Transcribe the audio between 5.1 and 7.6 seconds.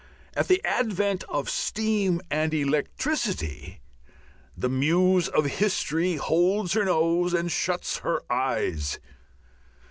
of history holds her nose and